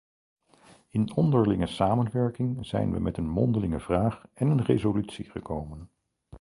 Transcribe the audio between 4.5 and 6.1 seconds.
resolutie gekomen.